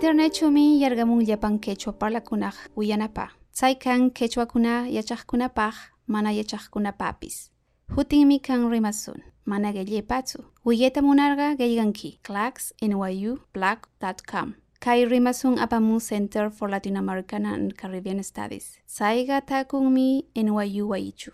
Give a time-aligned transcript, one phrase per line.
[0.00, 3.30] Internet chumi yargamun llapan quechua parlakunaq uyanapaq.
[3.52, 5.74] Tsaykan quechuakuna yachaqkunapaq
[6.06, 7.50] mana yachaqkunapapis.
[7.94, 9.22] Hutinmi kan rimasun.
[9.44, 10.44] Mana gellepatsu.
[10.64, 12.18] Uyeta munarga gayganki.
[12.24, 14.54] claxnyu.blog.com.
[14.80, 18.78] Kai rimasun apamun Center for Latin American and Caribbean Studies.
[18.86, 21.30] Saiga takunmi NYU waichu.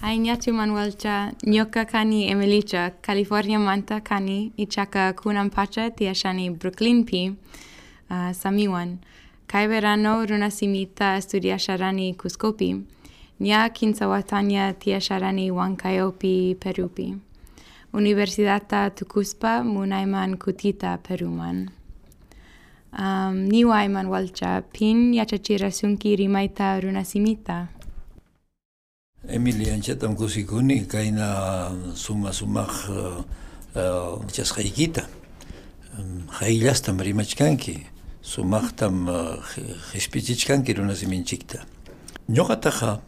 [0.00, 7.36] Ainyachu Manuelcha, Nyoka Kani Emilicha, California Manta Kani, Ichaka Kunampacha, Tiashani Brooklyn P,
[8.10, 8.98] uh, Samiwan,
[9.46, 12.82] Kai Verano Runasimita Estudiasharani Cuscopi,
[13.40, 17.18] Nya Kinsawatanya Tiasharani Wankayopi Perupi,
[17.92, 21.70] Universidata Tucuspa Munaiman Kutita Peruman.
[22.98, 27.68] Um, Niwai Manuelcha, Pin Yachachira Sunki Rimaita Runasimita.
[29.22, 31.28] Емилијанче тамку си куни кај на
[31.94, 32.88] сума сумах
[34.34, 35.04] час хајкита.
[36.40, 37.86] Хајляс там римачканки,
[38.22, 39.06] сумах там
[39.92, 41.62] хиспичичканки руна зименчикта.
[42.28, 43.00] Ньога таха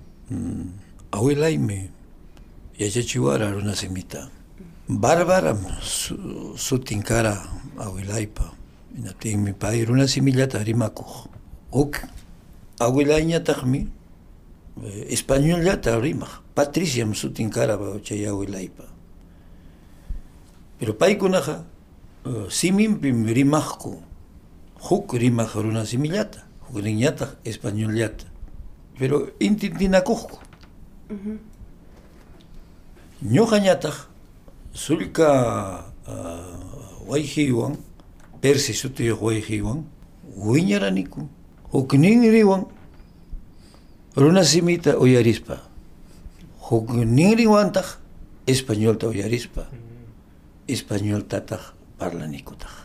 [1.10, 1.90] ауилайме
[2.78, 4.28] ячачивара руна зимита.
[4.88, 5.66] Барбарам
[6.56, 7.42] сутинкара
[7.78, 8.52] ауилайпа.
[8.94, 11.26] На теми пај руна зимилята римакух.
[11.72, 12.04] Ок,
[12.78, 13.88] ауилайња тахми,
[16.54, 18.84] Patricia sutin karaba chay awilaypa
[20.78, 21.64] pero paykunaqa
[22.50, 24.02] siminpim rimaqku
[24.90, 28.26] huk rimaq runasimillata huk ninñataq españollata
[28.98, 30.38] pero intintinakuqku
[33.22, 33.96] ñuqañataq
[34.72, 35.92] sullka
[37.06, 37.76] wayhiwan
[38.40, 39.84] Percy sutiyuq wayhiwan
[40.36, 41.28] wiñaraniku
[41.72, 42.66] huk ninriwan
[44.16, 45.58] runasimita uyarispa
[46.70, 47.98] huk ninriwantaq
[48.46, 49.66] españolta uyarispa
[50.68, 51.62] españoltataq
[51.98, 52.84] parlanikutaq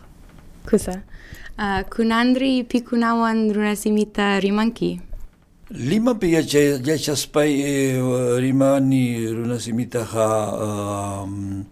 [0.68, 1.02] Kusa.
[1.58, 5.00] Uh, kunandri pikunawan runasimita rimanki.
[5.70, 7.98] Limapi yacha, yachaspay eh,
[8.38, 10.26] rimani runasimitaqa
[10.58, 11.64] um,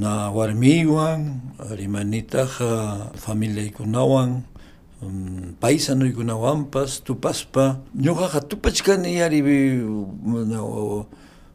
[0.00, 1.40] na warmiwan
[1.76, 4.42] rimanitaqa familiaykunawan
[5.02, 9.40] um, paisanuykunawanpas tupaspa ñuqaqa tupachkani yari
[9.82, 11.04] uh,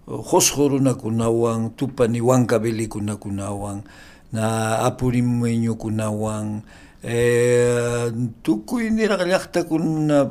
[0.07, 3.83] qusqu runakunawan tupani wankabilikunakunawan
[4.31, 6.63] na apurimueñukunawan
[7.03, 8.11] eh,
[8.43, 10.27] tukuy niraq llaqtakuna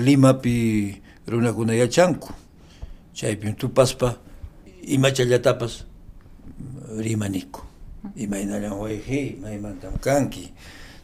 [0.00, 0.56] limapi
[1.28, 2.32] runakuna yachanku.
[3.16, 4.16] Chaypi tupaspa
[4.84, 5.84] imachallatapas
[6.98, 7.60] rimaniku
[8.16, 10.50] imaynallan wayhi maymantam kanki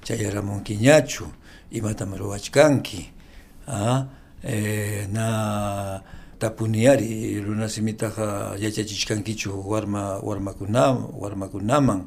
[0.07, 1.27] chayaramunkiñachu
[1.75, 3.11] imatam ruwachkanki
[3.67, 4.07] ah,
[4.47, 5.27] eh, na
[6.39, 12.05] tapuniyari runasimitaqa yachachishkankichu warma warmakuna warmakunaman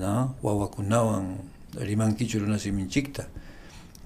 [0.00, 1.36] na wawakunawan
[1.76, 3.26] rimankichu runasiminchikta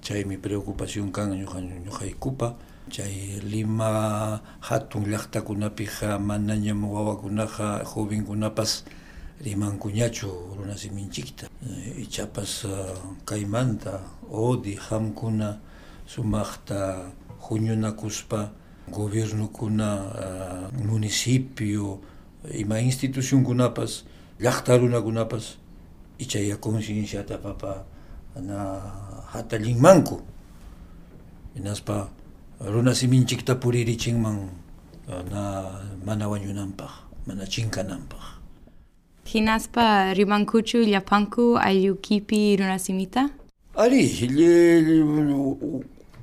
[0.01, 2.47] chaymi preocupación kan ñuqa ñuqaykupa
[2.91, 8.83] chay Lima hatun llaqtakunapiqa manañam wawakunaqa jovenkunapas
[9.45, 10.27] rimankuñachu
[10.57, 11.50] runasiminchikta
[11.97, 12.65] ichapas
[13.25, 13.99] kaymanta
[14.31, 15.59] odi hamkuna
[16.05, 17.11] sumaqta
[17.49, 18.49] huñunakuspa
[18.89, 21.99] gobernukuna uh, municipio
[22.53, 24.03] ima institucionkunapas
[24.39, 25.57] llaqta runakunapas
[26.17, 27.85] ichaya concienciata papa
[28.35, 28.81] na
[29.33, 30.21] hatallinmanku
[31.55, 32.09] hinaspa
[32.59, 34.49] runasiminchikta puririchinman
[35.31, 35.65] na
[36.05, 36.91] mana wañunanpaq
[37.27, 38.23] mana chinkananpaq
[39.31, 43.29] Hinaspa rimankuchu llapanku ayllukipi runasimita?
[43.79, 44.03] Ari,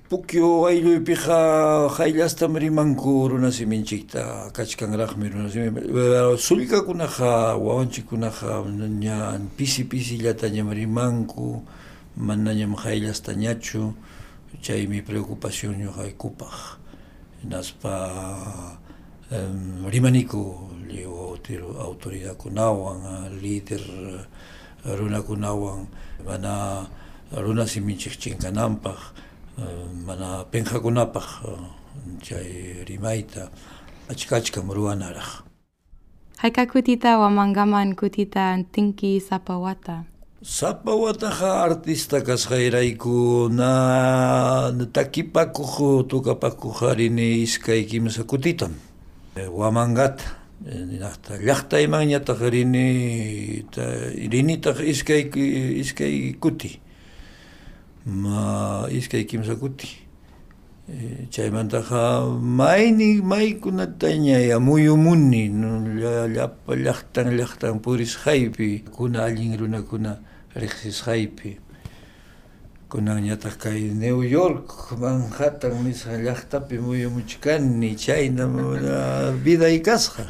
[0.09, 8.65] pukyu aylluypiqa hayllastam rimanku runasiminchikta kachkanraqmi runasiminchikta sullkakunaqa wawanchikkunaqa
[9.01, 11.61] ña pisi pisillata ñam rimanku
[12.17, 13.93] manañam haylllastañachu
[14.65, 16.57] chaymi preocupación ñuqaykupaq
[17.45, 17.93] hinaspa
[19.31, 21.37] rimaniko leo
[21.81, 25.87] autoridad kunawan, eh, leader, eh, runa kunawan,
[26.25, 26.87] mana
[27.33, 28.97] runa siminchikchin kanampaj,
[30.07, 31.59] mana penjakunapaj eh,
[32.23, 33.51] chay rimaita,
[34.09, 35.45] achka achka muruwanaraj.
[36.39, 40.05] Haika kutita wamangaman kutita tinki sapawata.
[41.31, 43.69] ha artista kasjairaykuna
[44.93, 48.88] takipakuj tukapakujarini iskai kimsa kutitan.
[49.47, 50.25] Wamangata
[50.67, 52.89] llaqta llaqtaymanñataq rini
[54.33, 55.23] rinitaq iskay
[55.83, 56.81] iskay kuti
[58.07, 60.09] ma iskay kimsa kuti
[60.89, 65.85] E, chaymantaqa mayni maykunata ñaya muyumuni no,
[66.33, 70.17] llapa llaqtan llaqtan purisqaypi kuna allin runakuna
[70.57, 71.51] riqsisqaypi
[72.89, 78.45] kunanñataq kay New York Manhattan nisqa llaqtapi muyumuchkani chayna
[79.45, 80.25] viday kasqa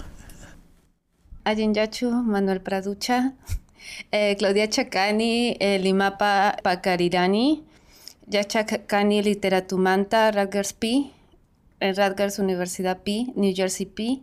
[1.47, 3.33] Allinllachu Manuel Praducha
[4.13, 7.63] eh, Claudia Chacani eh, Limapa Pakarirani
[8.29, 11.13] Yachakani Literatumanta Rutgers P
[11.81, 14.21] eh, Rutgers Universidad P New Jersey P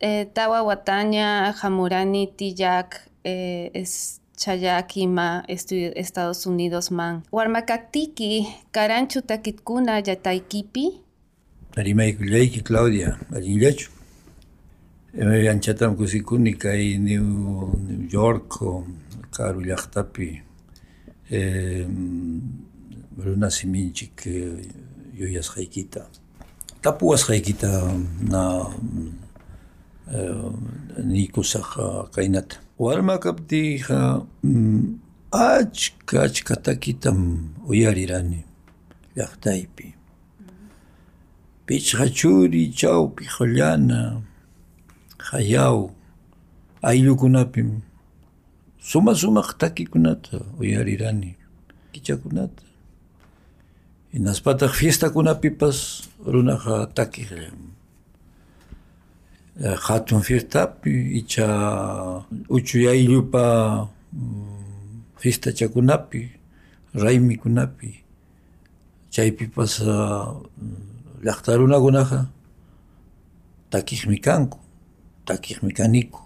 [0.00, 7.22] eh, Tawa Wataña Hamurani Tiyak eh, es Chayakima, Estados Unidos man.
[7.32, 11.00] Warmakaktiki, Karanchu takitkuna yataykipi.
[11.76, 13.90] Arimaykullaiki Claudia, allinllachu.
[15.50, 18.60] Anchatam kusikuni kay New, York
[19.30, 20.42] karu llaqtapi
[21.30, 21.86] eh,
[23.16, 24.26] runa siminchik
[25.16, 26.06] yuyasqaykita.
[26.82, 27.70] Tapuwasqaykita
[28.28, 28.42] na
[30.12, 30.52] eh,
[31.04, 32.56] nikusaq kaynata.
[32.56, 34.98] Warma kaptiyqa mm,
[35.32, 38.44] achka achka takitam uyarirani
[39.16, 39.94] llaqtaypi.
[41.66, 44.22] Pichqa churi chawpi qollana
[45.30, 45.90] hayaw
[46.82, 47.82] ayllukunapim
[48.78, 51.34] suma sumaq takikunata uyarirani
[51.92, 52.62] kichakunata
[54.12, 57.75] hinaspataq fiestakunapipas runaqa takiqllam
[59.56, 61.48] hatun fiestapi icha
[62.48, 63.88] uchuy ayllupa
[65.16, 66.30] fiestachakunapi
[66.94, 68.04] raymikunapi
[69.10, 69.80] chaypipas
[71.24, 72.26] llaqta runakunaqa
[73.70, 74.58] takiqmi kanku
[75.24, 76.20] takiqmi kaniku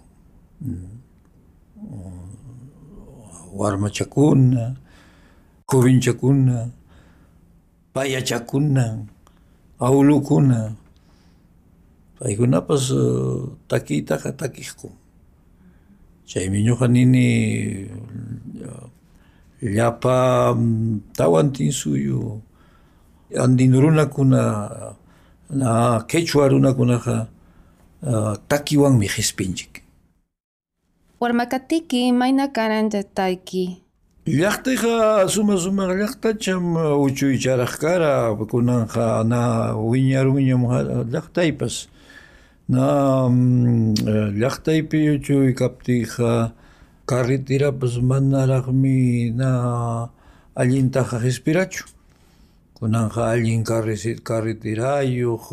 [3.55, 4.75] warmachakuna
[5.71, 6.67] jovenchakuna
[7.93, 9.07] payachakuna
[9.79, 10.75] awlukuna
[12.21, 12.93] paykunapas
[13.65, 14.93] takiytaqa takiqku
[16.29, 17.27] chaymi ñuqa nini
[19.75, 20.53] llapa
[21.17, 22.41] tawan tinsuyu
[23.43, 24.41] andino runakuna
[25.49, 25.69] na
[26.09, 27.27] quechua runakunaqa
[28.05, 29.81] uh, takiwanmi hispinchik
[31.21, 33.77] Warmakatiki mayna karan yatayki.
[34.25, 40.61] llaqtayqa suma sumaq llaqtacham uchuy charaq kara kunanqa na wiñarunñam
[41.13, 41.89] llaqtaypas
[42.71, 43.27] na
[44.39, 46.53] llaqtaypi uchuy kaptiyqa
[47.05, 49.51] carreterapas manaraqmi na
[50.55, 51.83] allintaqa hispirachu
[52.79, 55.45] kunanqa allin carreterayuq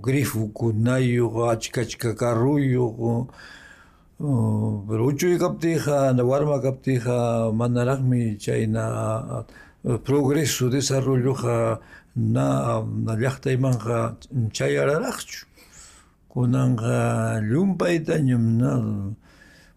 [0.00, 3.28] grifukunayuq achka achka carruyuq
[4.88, 9.44] pero uchuy kaptiyqa warma kaptiyqa manaraqmi chayna
[10.04, 11.80] progreso desarrolloqa
[12.16, 14.16] na na llaqtaymanqa
[14.56, 15.51] chayararaqchu
[16.32, 18.72] kunanqa llumpaytañam na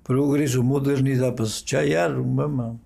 [0.07, 2.79] progreso modernidadpas chayarun mama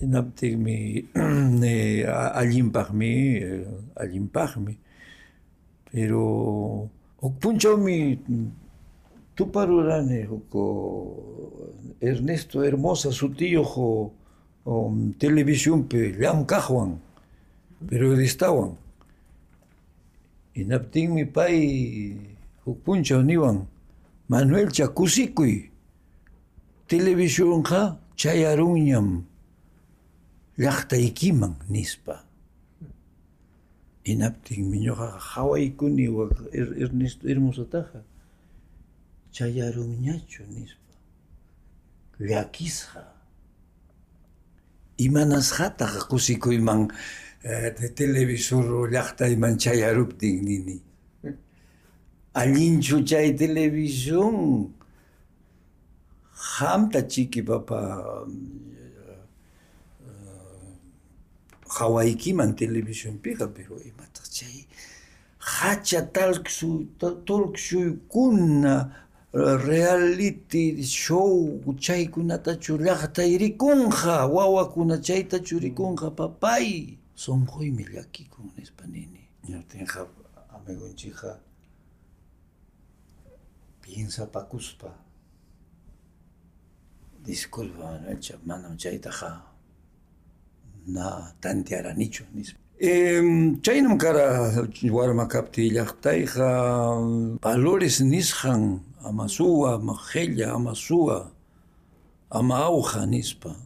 [0.00, 1.08] hinaptinmi
[2.40, 3.12] allinpaqmi
[3.96, 4.74] allinpaqmi
[5.88, 6.22] pero
[7.22, 8.20] huk punchawmi
[9.34, 10.52] tuparurani huk
[12.00, 13.72] Ernesto Hermosa sutiyuq
[14.68, 17.00] um, televisionpi llamkaqwan
[17.88, 18.76] periodistawan
[20.52, 21.56] hinaptinmi pay
[22.66, 23.58] huk punchaw niwan.
[24.28, 25.70] Manuelcha kusikuy
[26.90, 27.80] televisionqa
[28.18, 29.08] chayarunñam
[30.58, 32.14] llaqtaykiman nispa.
[34.06, 36.34] Hinaptinmi ñuqaqa hawaykuni wak
[36.82, 37.98] Ernesto Hermosataqa
[39.34, 40.92] chayarunñachu nispa.
[42.28, 43.02] Llakisqa.
[45.06, 46.82] Imanasqataq kusikuyman
[47.46, 50.76] eh, televisor llaqtayman chayaruptin nini
[52.40, 54.36] allinchu chay televisión
[56.58, 57.80] hamta chiki papa
[60.04, 60.76] eh,
[61.76, 64.66] hawaikiman televisión pija pero imata chay
[65.38, 67.24] hacha talkshu talk
[68.08, 68.74] kuna
[69.32, 76.98] reality show chaykunata churaqtayricunqa wawakuna chayta churikunqa papay.
[77.14, 80.00] Sonquymi llakikun nispa nini ñutinqa
[80.54, 81.45] amigunchija.
[83.86, 84.90] Amigunchikqa piensapakuspa
[87.24, 88.00] disculpa
[88.44, 89.42] manam chaytaqa
[90.86, 93.22] na tantiaranichu nispa Eh,
[93.62, 94.52] chaynam kara
[94.92, 101.32] warma kaptiy llaqtayqa valores nisqan ama suwa ama qhella ama suwa
[102.30, 103.56] ama awqa nispa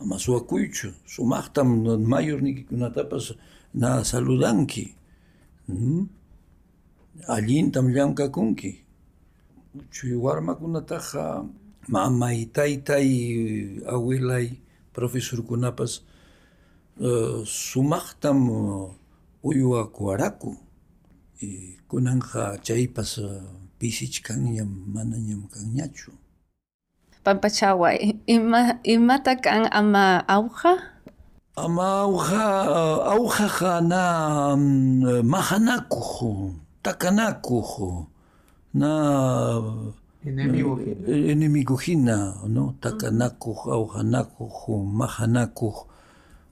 [0.00, 1.68] ama suwakuychu sumaqtam
[2.08, 3.36] mayornikikunatapas
[3.74, 4.94] na saludanki.
[5.68, 6.08] Mm?
[7.28, 8.72] Allintam llamkakunki.
[9.70, 11.46] Chay warmakunataqa
[11.86, 13.06] mamay, taytay,
[13.86, 14.58] abuelay,
[14.90, 16.02] profesorkunapas
[16.98, 18.90] uh, sumaqtam uh,
[19.46, 20.58] uywakuwaraku.
[21.38, 23.46] Y kunanja chaypas uh,
[23.78, 26.18] pisichkanñam manañam kanñachu.
[27.22, 30.98] Pampachaway, ima, imata kan ama auja?
[31.54, 32.46] Ama auja,
[33.06, 34.02] aujaja na
[34.58, 38.10] um, mahanakuj, takanakuj,
[38.74, 39.60] na
[40.24, 40.78] Enemigo.
[40.80, 42.74] eh, enemigojina, ¿no?
[42.80, 44.52] Takanakuj, aujanakuj,
[45.00, 45.74] mahanakuj,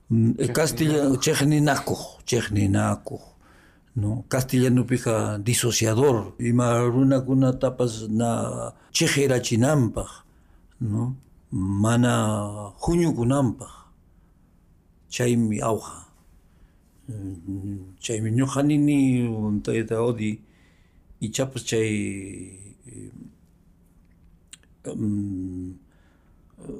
[0.09, 3.21] mm, eh, castilla, chejninakuj, chejninakuj,
[3.95, 4.23] ¿no?
[4.27, 10.09] Castellano pija disociador, ima runakuna tapas na chejerachinampaj,
[10.81, 11.15] ¿no?
[11.51, 12.13] Mana
[12.81, 13.69] huñukunampaj,
[15.09, 16.05] chaymi auja.
[17.09, 19.29] Mm, Chaymi ñuqanini
[19.63, 19.95] tayta
[21.19, 22.55] odi ichapas chay
[24.85, 25.75] um,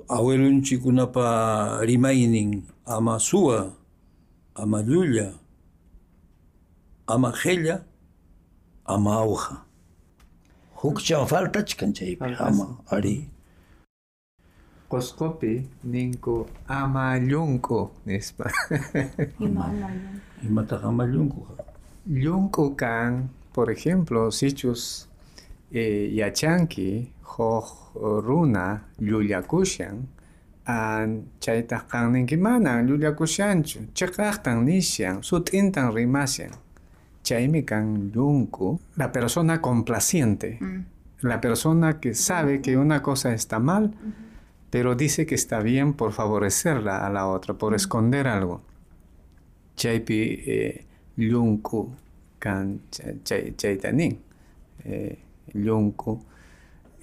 [0.09, 3.73] abuelunchikunapa rimaynin ama suwa,
[4.55, 5.33] ama llulla,
[7.07, 7.83] ama qella,
[8.85, 9.57] ama auja.
[10.75, 13.27] Hukchan faltachkan chaypi, ama, ari.
[14.89, 18.49] Qosqopi ninku amallunku nispa.
[20.43, 21.63] Imataq ama llunkuqa.
[22.07, 25.09] Llunku kan, por ejemplo, sichus
[25.69, 27.11] eh, yachanki
[28.23, 30.07] runa llullakushan
[30.65, 36.51] an chaytaq kan ninki mana llullakushanchu chiqaqtan nishan sut'intan rimashan
[37.21, 40.59] chaymi kan llunku la persona complaciente
[41.21, 43.91] la persona que sabe que una cosa está mal
[44.69, 48.61] pero dice que está bien por favorecerla a la otra por esconder algo.
[49.75, 50.85] Chaypi eh,
[51.17, 51.91] llunku
[52.39, 54.13] kan chay- chay- chaytanin
[54.85, 55.17] eh,
[55.53, 56.19] llunku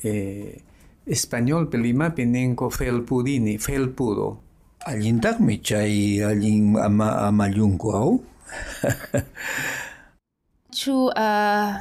[0.05, 0.63] eh,
[1.07, 4.29] español pelimapi ninku felpudini felpudo
[4.87, 8.13] Allintaqmi chay allin ama, ama llunku au?
[10.79, 11.73] Chu uh,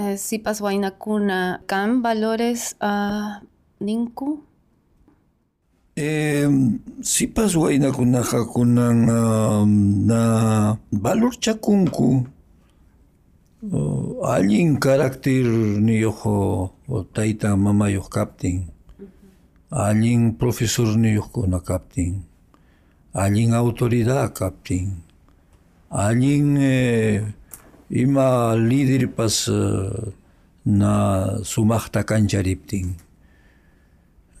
[0.00, 1.38] eh, sipas waynakuna
[1.70, 3.42] kan valores uh,
[3.86, 4.28] ninku?
[5.96, 6.48] Eh,
[7.02, 9.70] sipas waynakunaqa kunan um,
[10.08, 10.20] na
[11.04, 12.33] valor chakunku uh,
[14.24, 15.44] allin carácter
[15.80, 18.68] niyuq uh, tayta mamayuq kaptin
[19.70, 22.24] allin profesor niyuqkuna kaptin
[23.14, 25.00] allin autoridad kaptin
[25.90, 27.24] allin eh,
[27.88, 30.12] ima líderpas uh,
[30.64, 30.92] na
[31.44, 32.96] sumaqta kanchariptin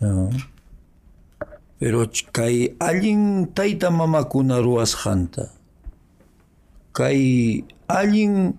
[0.00, 0.32] uh,
[1.74, 5.52] Pero kay allin tayta mamakuna ruwasqanta
[6.96, 8.56] kay allin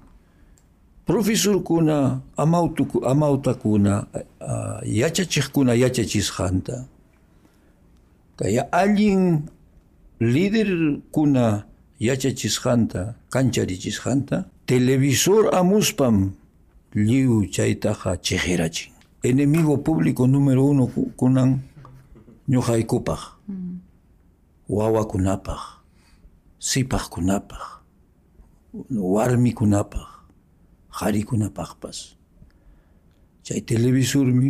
[1.06, 4.08] profesorkuna amautuku amautakuna
[4.42, 6.86] uh, yachachiqkuna yachachisqanta.
[8.38, 9.46] Kay allin
[10.20, 11.66] líderkuna
[12.00, 16.32] yachachisqanta kancharichisqanta televisor amuspam
[16.96, 18.92] lliw chaytaqa chejerachin
[19.24, 21.60] enemigo público número uno ku- kunan
[22.50, 23.22] ñuqaykupaq.
[24.70, 25.62] Wawakunapaq
[26.60, 27.64] sipaqkunapaq
[29.14, 30.08] warmikunapaq
[30.98, 31.98] qharikunapaqpas
[33.46, 34.50] chay televisormi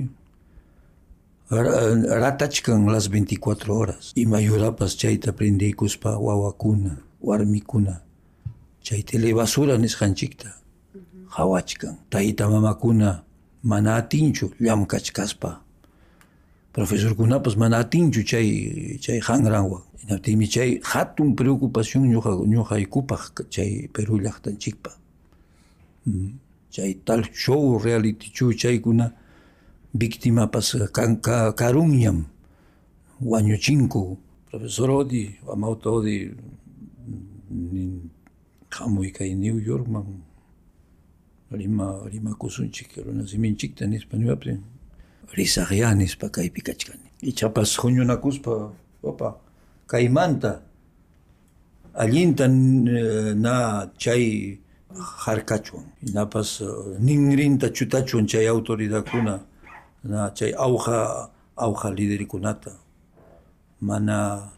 [1.50, 4.14] ra- ratachkan las 24 horas.
[4.16, 8.02] Imayurapas chayta prendiykuspa wawakuna warmikuna.
[8.86, 10.50] Chay telebasura nisqanchikta
[11.36, 13.24] qhawachkan tayta mamakuna
[13.64, 15.52] mana atinchu llamkachkaspa
[16.74, 18.48] profesorkunapas mana atinchu chay
[19.04, 23.24] chay qanranwan hinaptinmi chay hatun preocupación ñuqa ñuqaykupaq
[23.54, 24.92] chay Perú llaqtanchikpa
[26.06, 26.38] Mm.
[26.70, 29.12] chay tal show reality show chaykuna
[29.94, 32.26] víctimapas kan ka, karunñam
[33.22, 34.18] wañuchinku
[34.50, 36.32] profesor odi amauta odi
[37.50, 38.10] nin
[38.70, 40.06] hamuy kay New Yorkman
[41.52, 44.60] rima rimakusunchik runasimikchikta nispa niwaptin
[45.34, 48.72] risaqya nispa kaypi kachkani ichapas huñunakuspa
[49.04, 49.40] opa
[49.88, 50.62] kaymanta.
[51.96, 54.60] Allinta eh, na chay
[54.96, 59.40] harkachwan hinapas eh, ninrinta chutachwan chay autoridadkuna
[60.04, 62.72] na chay auja auja liderikunata
[63.82, 64.50] mana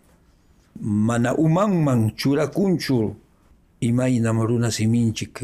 [0.81, 3.15] mana umanman churakunchu
[3.81, 5.43] imaynam runa siminchik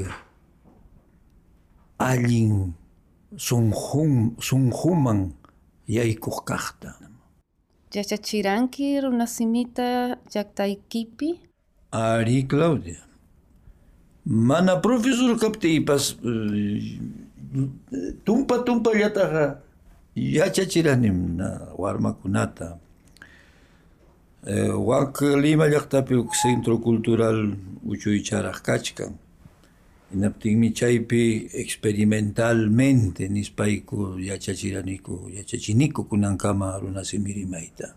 [2.00, 2.74] allin
[3.38, 5.34] sunjun sunjuman
[5.88, 7.04] yaykuq kaqta
[7.94, 11.30] Yachachiranki runasimita llaqtaykipi?
[11.92, 12.98] Ari Claudia.
[14.26, 16.16] Mana profesor kaptipas
[18.24, 19.60] tumpa tumpa llataqa
[20.16, 22.80] yachachiranim na warmakunata.
[24.48, 27.52] Eh, wak Lima llaqtapi uk centro cultural
[27.84, 29.12] uchuycharaq kachkan.
[30.12, 37.92] Hinaptinmi chaypi experimentalmente nispayku yachachiraniku yachachiniku kunankama runasimi rimayta.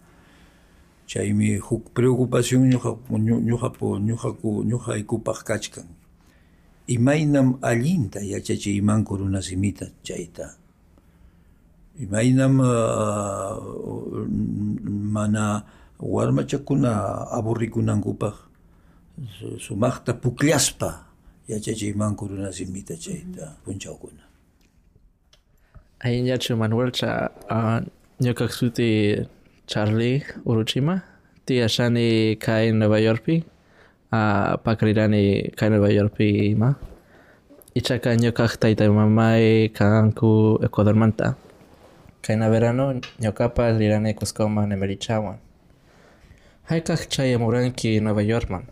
[1.07, 2.99] Chaymi huk preocupación ñuqa
[3.49, 5.87] ñuqapu ñuqaku ñuqaykupaq kachkan.
[6.89, 10.55] Imaynam allinta yachachiymanku runasimita chayta.
[11.99, 13.59] Imaynam uh,
[15.15, 15.65] mana
[15.99, 18.35] warmachakuna aburrikunankupaq
[19.39, 20.91] su- sumaqta pukllaspa
[21.49, 24.23] yachachiymanku runasimita chayta punchawkuna.
[26.01, 27.81] Ainyachu Manuelcha uh,
[28.21, 29.17] ñuka suti
[29.67, 31.03] Charlie Uruchima
[31.47, 33.43] tia shani kai Nueva Yorkpi
[34.13, 36.75] a pakarirani kind of a yorpi ma
[37.75, 38.47] ichaka nyoka
[38.89, 41.25] mamai kanku ekodormanta.
[41.25, 41.37] manta.
[42.23, 45.39] Kaina verano nyoka pa lirani kuskoma ne merichawan
[46.69, 47.07] hai kak
[48.03, 48.67] nova yorman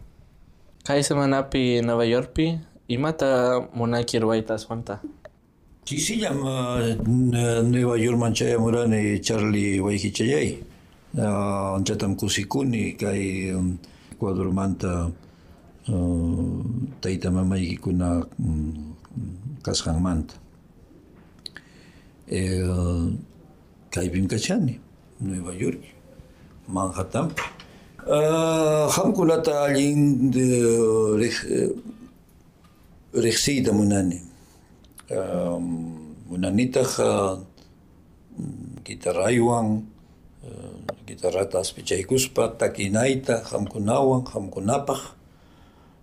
[0.84, 4.98] kai semanapi nova yorpi imata monaki ruaita swanta
[5.84, 6.42] kisiyam
[7.70, 10.58] nova yorman chai amurani charli waiki chayai
[12.18, 13.54] kusikuni, kai
[14.18, 15.10] kuadrumanta
[15.88, 16.64] uh,
[17.00, 20.34] tayta mamaykikuna um, mm, kasqanmanta
[22.28, 24.80] e, uh, bim kachani
[25.20, 25.82] nueva york
[26.68, 27.42] manhattanpi
[28.06, 28.88] uh,
[29.36, 30.30] de allin
[33.14, 34.18] riqsiyta munani.
[35.10, 36.82] Um, kita
[38.34, 39.86] mm, guitarraywan
[41.06, 45.00] guitarrata aspichaykuspa takinayta qamkunawan qamkunapaq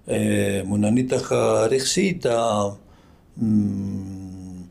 [0.07, 2.35] eh, munanitaq uh, riqsiyta
[3.41, 4.67] um,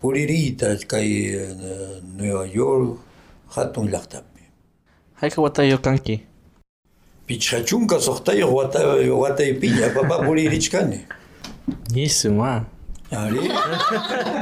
[0.00, 2.98] puririyta kay uh, Nueva York
[3.56, 4.42] hatun llaqtapi
[5.20, 6.20] hayka watayo kanki
[7.26, 8.80] pichqa chunka suqtayuq wata,
[9.22, 11.20] wataypiña papa puririchkani
[11.92, 12.66] Nisuma.
[13.10, 13.50] Ari,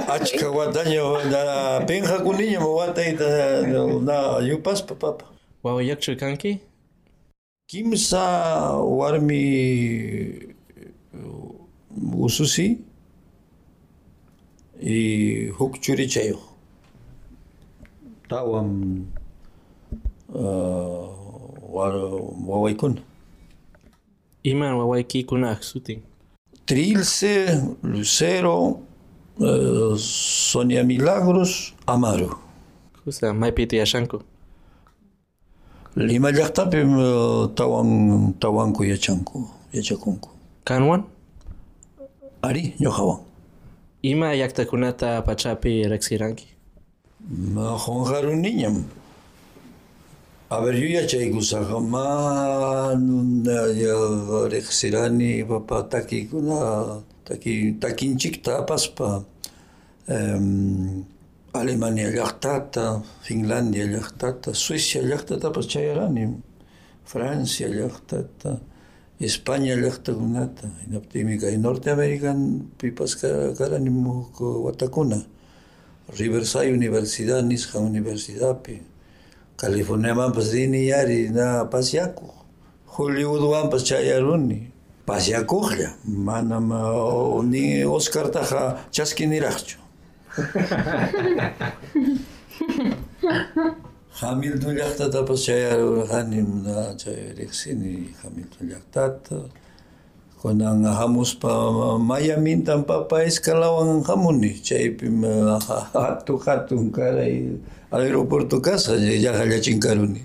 [0.09, 3.63] achka wataño na penqakuniña watayta
[4.05, 5.25] na yupaspa papa.
[5.63, 6.61] Wawa yakchu kanki?
[7.67, 8.21] Kimsa
[8.77, 10.53] warmi
[12.13, 12.79] ususi
[14.83, 16.41] y huk churichayuq.
[18.29, 19.07] Tawan
[20.29, 21.09] uh,
[22.49, 23.01] wawaykuna.
[24.45, 26.03] Iman wawayki kunak sutin.
[26.69, 28.81] Trilce, Lucero,
[29.41, 32.39] uh, Sonia Milagros, Amaro.
[33.05, 34.21] Kusa maipiti ashanku.
[35.97, 40.29] Lima llaqtapi uh, tawan tawanku yachanku, yachakunku.
[40.65, 41.05] Kanwan?
[42.43, 43.21] Ari, ñuqawan.
[44.03, 46.47] Ima llaqtakunata pachapi reksiranki.
[47.55, 48.85] Ma qonqaruniñam.
[50.51, 53.47] Aber Julia Τσαϊκουσαχαμάνουν,
[54.49, 57.03] ρε Ξηράνη, παπά, τακικούνα,
[57.79, 59.27] τακίντσικτα, πάσπα.
[61.51, 66.37] Αλεμανία λιαχτάτα, Φινλάνδια λιαχτάτα, Σουήσια λιαχτάτα, παστσαϊράνη,
[67.03, 68.63] Φράνσια λιαχτάτα,
[69.17, 70.73] Ισπάνια λιαχτακουνάτα.
[70.87, 73.17] Είναι από τη Μικα, η Νότια Νόρτε Αμερικάν, πίπας
[73.57, 74.31] καράνη μου,
[74.65, 75.25] βατακούνα.
[76.17, 78.77] Riverside Universidad, Nisja Universidad, pi.
[79.59, 82.31] Californiamanpas rini yari na pasyakuq
[82.95, 84.71] Hollywoodwanpas chayaruni
[85.07, 89.79] pasyakuqlla manam uh, ni Oscartaqa chaskiniraqchu
[94.21, 99.39] Hamilton llaqtatapas chayarurqani na chay riqsini Hamilton llaqtata
[100.41, 101.51] kunan hamuspa
[101.99, 105.59] Miamintan papa escalawan hamuni chaypim uh,
[105.95, 107.59] hatu hatun karay
[107.91, 110.23] aeropuerto casa llaqa chinkaruni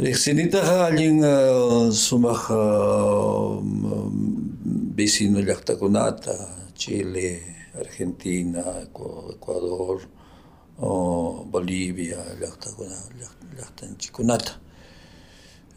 [0.00, 3.60] riqsinitaqa allin uh, sumaq uh,
[4.96, 7.38] vecino llaqtakunata Chile,
[7.78, 10.00] Argentina, Ecu- Ecuador,
[10.80, 12.96] uh, Bolivia llaqtakuna
[13.56, 14.52] llaqtanchikunata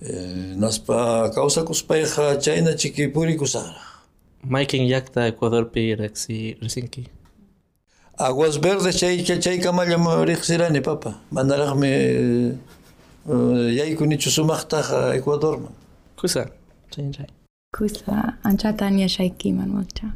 [0.01, 3.95] naspa kawsakuspayqa chayna chikipurikusaqraq
[4.47, 7.07] Maikin llaqta Ecuadorpi reksi resinki.
[8.19, 11.91] Aguas Verdes chay chay, chay kamallam riqsirani papa manaraqmi
[13.27, 15.73] uh, yaykunichu sumaqtaqa Ecuadorman
[16.15, 16.45] Kusa.
[16.91, 17.27] Chay chay.
[17.75, 20.13] Kusa anchatan yashaykiman Walcha.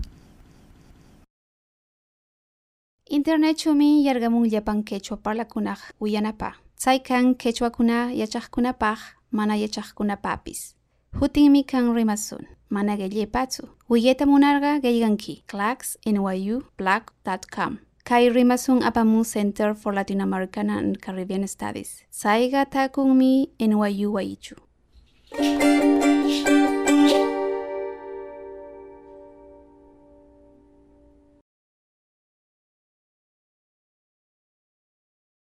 [3.09, 6.53] Internetchumi yargamun llapan quechua parlakunaq uyanapa.
[6.77, 8.99] Chaykan quechuakuna yachaqkunapaq
[9.31, 10.75] mana yachaqkunapapis
[11.19, 16.61] hutinmi kang rimasun mana gellipatsu willeta munarqa qillqanki clax nyu
[17.51, 22.03] com, kay rimasun apamu center for latin american and caribbean studies.
[22.11, 24.55] Saiqa takunmi nyu wayichu